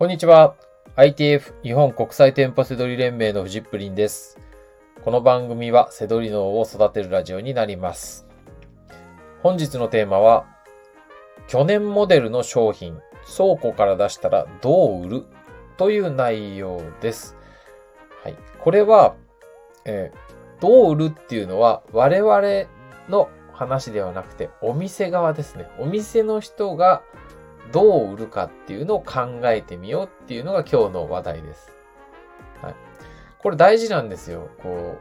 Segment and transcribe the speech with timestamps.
[0.00, 0.54] こんにちは。
[0.96, 4.38] ITF 日本国際店舗セドリ連盟のフジップリンです。
[5.04, 8.26] この番組はセドリ脳を育てるラジオになります。
[9.42, 10.46] 本日のテーマは、
[11.48, 12.98] 去年モデルの商品、
[13.36, 15.24] 倉庫から出したらどう売る？
[15.76, 17.36] という内容です。
[18.22, 18.36] はい。
[18.58, 19.16] これは、
[19.84, 22.40] えー、どう売るっていうのは我々
[23.10, 25.68] の話ではなくてお店側ですね。
[25.78, 27.02] お店の人が
[27.72, 31.72] どう売るかっていうのを考えてみようっていうのが今日の話題です。
[32.62, 32.74] はい。
[33.38, 34.48] これ大事なんですよ。
[34.62, 34.98] こ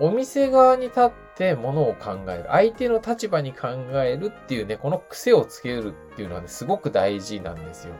[0.00, 2.44] う、お店側に立ってものを考える。
[2.48, 7.94] 相手の立場に考えるっていうね、この癖をつけるっていうのはね、すごく大事なんですよ。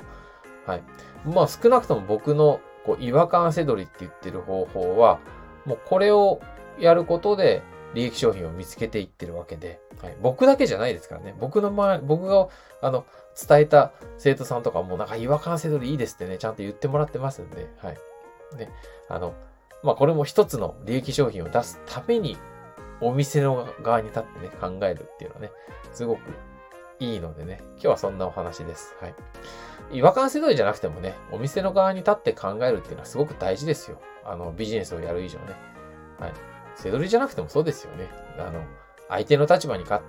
[0.66, 0.82] はい。
[1.26, 5.20] まあ少なくとも僕のこう違和感せどりって言ってる方法は、
[5.66, 6.40] もうこれを
[6.78, 7.62] やることで
[7.94, 11.34] 利益商品を見つけていってるわけで、はい、僕だけじゃないですからね。
[11.38, 12.48] 僕の前、僕が、
[12.80, 13.04] あの、
[13.48, 17.98] 伝えた生徒さんとかもなんか違和感せどりいいですってね、ちゃんと言ってもらってますんで、はい。
[18.56, 18.70] ね、
[19.08, 19.34] あの、
[19.82, 22.36] まあ、これも一つの利益商品を出すために、
[23.00, 25.50] お店の側に立ってね、考えるっていうのはね、
[25.92, 26.20] すごく
[26.98, 28.94] いいのでね、今日はそんなお話です。
[29.00, 29.14] はい。
[29.92, 33.98] 違和感せどりじゃなくてもね、お店の側に立って考えるっていうのはすごく大事ですよ。
[34.24, 35.54] あの、ビジネスをやる以上ね。
[36.18, 36.32] はい。
[36.76, 38.08] せどりじゃなくてもそうですよね。
[38.38, 38.62] あの、
[39.08, 40.02] 相手の立場にか、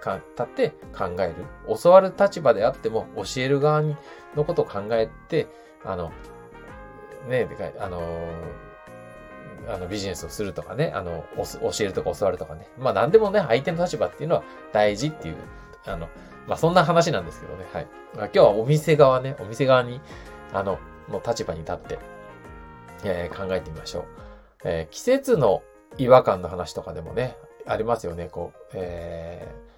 [0.00, 1.34] か、立って考える。
[1.82, 3.96] 教わる立場であっても、教える側に、
[4.36, 5.46] のことを考えて、
[5.84, 6.12] あの、
[7.28, 8.00] ね、でかいあの
[9.68, 12.66] あの、ビジネスをするとかね、あの、教えるとか教わるとかね。
[12.78, 15.36] まあ何でもね、相手の立場っていうのは大事っていう、
[15.84, 16.08] あの、
[16.46, 17.66] まあそんな話なんですけどね。
[17.72, 17.86] はい。
[18.16, 20.00] まあ、今日はお店側ね、お店側に、
[20.52, 21.98] あの、の立場に立って、
[23.04, 24.04] えー、考えてみましょう。
[24.64, 25.62] えー、季節の
[25.98, 28.28] 違和感の話とかでもね、ありますよね。
[28.30, 29.48] こう、え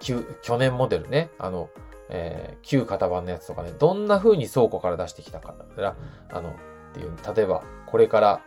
[0.00, 1.70] 去年モデルね、あの、
[2.08, 5.54] えー、旧型番のやつとかね、どんな風に倉庫から出してきたか。
[6.30, 6.52] あの、っ
[6.92, 8.40] ていう、例えば、これから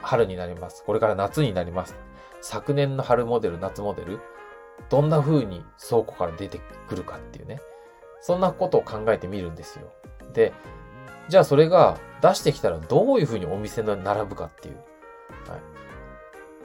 [0.00, 0.84] 春になります。
[0.84, 1.96] これから夏になります。
[2.40, 4.20] 昨年の春モデル、夏モデル、
[4.88, 7.60] どんな風に倉庫から出てくるかっていうね。
[8.20, 9.92] そんなことを考えてみるんですよ。
[10.32, 10.52] で、
[11.28, 14.76] じゃあそれが出してきたらどういう風にお店の並ぶかっていう。
[14.76, 15.60] はい。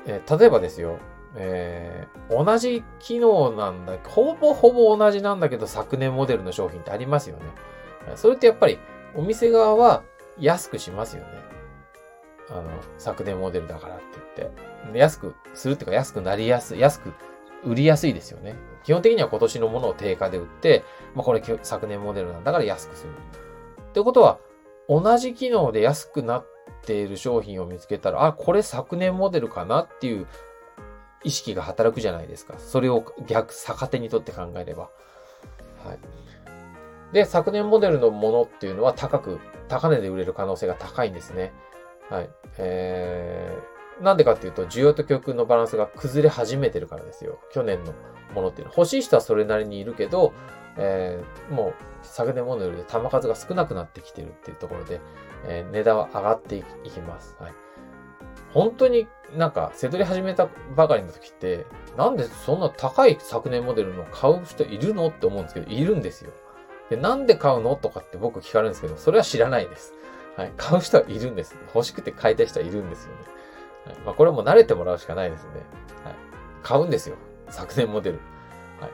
[0.06, 1.00] えー、例えばですよ、
[1.36, 7.44] えー、同じ機能なんだ、ほぼほぼ同じなんだけど昨年モデルの商品ってありますよね。
[8.16, 8.80] それってやっぱり
[9.16, 10.04] お店側は
[10.40, 11.30] 安くしますよね。
[12.50, 14.06] あの、昨年モデルだからって
[14.38, 14.74] 言って。
[15.00, 17.14] 安くするっていうか安くなりやすい、安く
[17.64, 18.56] 売りやすいですよね。
[18.84, 20.84] 基本的には今年のものを定価で売って、
[21.16, 23.12] まあこれ昨年モデルなんだから安くする。
[23.82, 24.40] ってことは、
[24.90, 26.46] 同じ機能で安くなっ
[26.82, 30.28] ている商品を見つけたら、あ、これ昨年モデルかなっていう
[31.24, 32.56] 意識が働くじゃないですか。
[32.58, 34.90] それを逆、逆手にとって考えれば。
[35.86, 36.00] はい。
[37.14, 41.54] で、昨年モデルのものっていうのは高く、高値で売れる可能性が高いんですね。
[42.10, 42.30] はい。
[42.58, 47.40] えー、なんでかっていうと、需要と供給のバランスが崩れ始めてるからですよ。
[47.52, 47.94] 去年の
[48.34, 48.78] ものっていうのは。
[48.78, 50.34] 欲しい人はそれなりにいるけど、
[50.78, 55.00] えー、もう昨年モデルで弾数が少なくなってきてるっていうところで、
[55.46, 57.38] えー、値段は上がっていきます。
[57.40, 57.54] はい。
[58.54, 61.66] 本当になんか、せどり始めたばかりの時って、
[61.98, 66.32] なんでそんな高い昨年モデルの買う人いるのって思うんですけど、いるんですよ。
[66.90, 69.94] で、なんで買うのとかって僕聞かれるんですけど、それは知らないです。
[70.38, 70.54] はい。
[70.58, 71.56] 買う人はいるんです。
[71.74, 73.18] 欲しくて買いたい人はいるんですよね。
[73.86, 73.96] はい。
[74.06, 75.50] まあ、これも慣れてもらうしかないですね。
[76.04, 76.16] はい。
[76.62, 77.16] 買うんですよ。
[77.50, 78.20] 昨年モデル。
[78.80, 78.92] はい。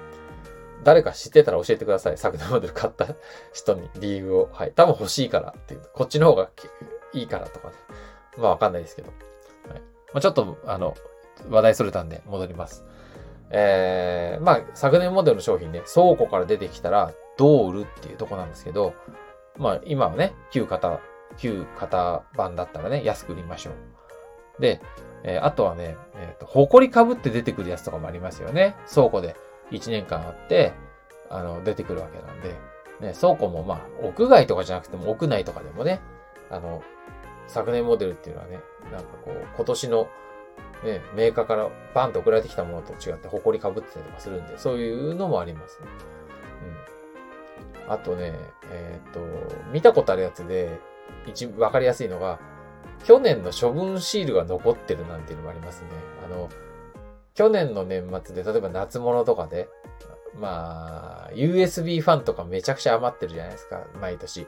[0.83, 2.17] 誰か知ってたら教えてください。
[2.17, 3.07] 昨年モデル買った
[3.53, 4.49] 人に理由を。
[4.53, 4.71] はい。
[4.71, 5.81] 多分欲しいからっていう。
[5.93, 6.49] こっちの方が
[7.13, 7.73] いいからとかね。
[8.37, 9.11] まあわかんないですけど。
[10.13, 10.95] まあ、ちょっと、あの、
[11.49, 12.83] 話題それたんで戻ります。
[13.51, 18.93] えー、まあ、昨年モデルの商品ね、倉庫から出てきたらどう売るっていうとこなんですけど、
[19.57, 20.99] まあ、今はね、旧型、
[21.37, 24.61] 旧型版だったらね、安く売りましょう。
[24.61, 24.81] で、
[25.23, 28.75] えー、あとはね、えっ、ー、と、埃かぶって出てくるやつとかもありますよね。
[28.93, 29.35] 倉庫で
[29.71, 30.73] 1年間あって、
[31.29, 32.55] あの、出てくるわけなんで、
[32.99, 36.01] ね、倉庫もまあ、屋外とかじゃなくても屋内とかでもね、
[36.49, 36.83] あの、
[37.49, 38.59] 昨年モデルっていうのはね、
[38.91, 40.07] なんかこう、今年の、
[40.83, 45.87] ね、メーカーからバンと送られてきたものと違って埃かぶってたりとかするんで、そういうのもありますね。
[47.87, 47.91] うん。
[47.91, 48.33] あとね、
[48.71, 49.19] えっ、ー、と、
[49.73, 50.79] 見たことあるやつで、
[51.25, 52.39] 一、わかりやすいのが、
[53.03, 55.87] 去年の処分シールが残ってるなんていうのもありますね。
[56.25, 56.49] あの、
[57.33, 59.69] 去年の年末で、例えば夏物とかで、
[60.39, 64.45] まあ、USB ファンとかめちゃくちゃ余ってるじゃないですか、毎年。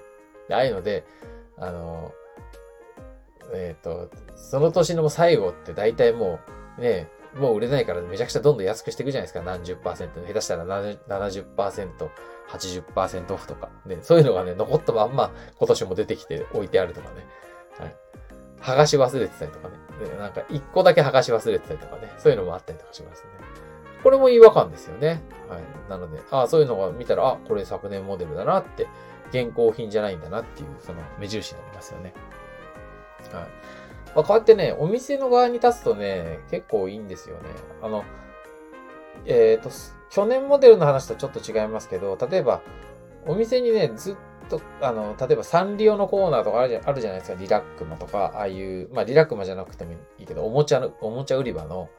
[0.50, 1.06] ああいうので、
[1.58, 2.14] あの、
[3.54, 6.40] えっ、ー、と、その年の最後って大体も
[6.78, 9.42] う、ね、もう売れないからめちゃくちゃどんどん安くしていくじゃないですか。
[9.42, 10.20] 何十パーセント。
[10.22, 12.10] 下手したら70%、
[12.50, 13.70] 80%オフとか。
[13.86, 17.26] ね、そういうのがね、残ったまんま今年も出てきて置いてあるとかね。
[17.80, 17.96] はい。
[18.60, 19.76] 剥がし忘れてたりとかね。
[20.10, 22.12] ねなんか一個だけ剥がし忘れてたりとかね。
[22.18, 23.30] そういうのもあったりとかしますね。
[24.04, 25.22] これも違和感ですよね。
[25.48, 25.62] はい。
[25.90, 28.88] なので、ああ、そういうのが見たら、あ、これ昨年モデルだなって、
[29.30, 32.14] 現行品じゃないんだなっていう、その目印になりますよね。
[33.30, 33.48] はい。
[34.14, 37.50] まあ、こうやってね、お店の側に立つとね、結構いいんですよね。
[37.82, 38.04] あの、
[39.26, 39.70] えっ、ー、と、
[40.10, 42.62] 去年モデルの話とちょっと違いますけど、例えば、
[43.26, 44.16] お店にね、ずっ
[44.50, 47.38] と、あの、例えばサンリオのコーナーとかあるじゃあるじゃないですか。
[47.40, 51.90] リラックマとか、ああいう、まあリラックマじゃなくてもいいけど、おもちゃの、おもちゃ売り場の、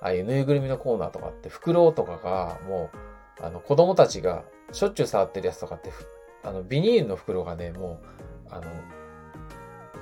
[0.00, 2.90] ああいうぬいぐるみのコーナーとかって、袋とかが、も
[3.40, 5.90] う、あの、子供たちがしょっちゅう触ってるやつとかって、
[6.42, 8.00] あの、ビニールの袋がね、も
[8.50, 8.62] う、あの、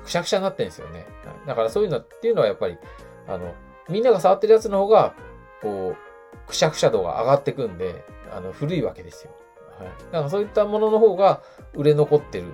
[0.05, 1.07] くしゃくしゃになってるんですよね。
[1.47, 2.79] だからそういうのっていうのはやっぱり、
[3.27, 3.55] あの、
[3.89, 5.15] みんなが触ってるやつの方が、
[5.63, 9.33] こう、くしゃくしゃ度が上がってくんで、あの、古いわけですよ。
[9.79, 9.89] はい。
[9.89, 11.43] だからそういったものの方が
[11.75, 12.47] 売れ残ってる。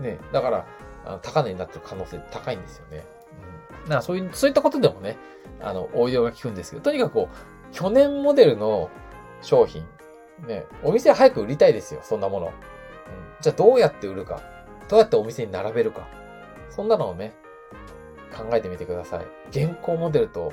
[0.00, 0.18] ね。
[0.32, 0.66] だから、
[1.04, 3.04] あの高値になってる可能性高いんですよね。
[3.74, 3.82] うん。
[3.84, 5.16] だからそういう、そういったことでもね、
[5.60, 8.90] あの、応用が効くんですけど、とにかくこう、去年モデルの
[9.42, 9.86] 商品、
[10.46, 12.46] ね、お店早く売りたいですよ、そんなもの。
[12.46, 12.52] うん。
[13.40, 14.40] じゃあどうやって売るか。
[14.88, 16.06] どうやってお店に並べるか。
[16.70, 17.34] そんなのをね、
[18.36, 19.26] 考えてみてください。
[19.50, 20.52] 現行モデルと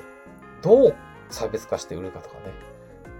[0.62, 0.94] どう
[1.28, 2.40] 差別化して売るかとかね。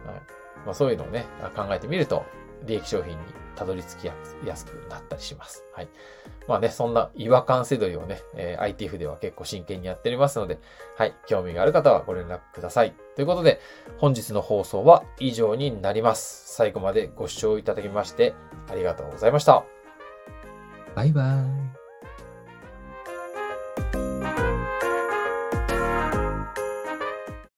[0.07, 0.23] はい。
[0.65, 2.25] まあそういうのをね、考えてみると、
[2.67, 3.19] 利益商品に
[3.57, 5.65] たどり着きやすくなったりします。
[5.73, 5.89] はい。
[6.49, 10.59] まあね、そんな違和感せどりをね、えー、ITF では結構真剣にやっておりますので、
[10.97, 11.15] はい。
[11.27, 12.95] 興味がある方はご連絡ください。
[13.17, 13.61] ということで、
[13.99, 16.55] 本日の放送は以上になります。
[16.55, 18.35] 最後までご視聴いただきまして、
[18.71, 19.65] ありがとうございました。
[20.95, 21.84] バイバーイ。